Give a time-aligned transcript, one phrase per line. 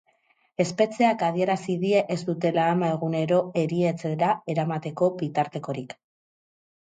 [0.63, 5.95] Espetxeak adierazi die ez dutela ama egunero erietxera eramateko bitartekorik.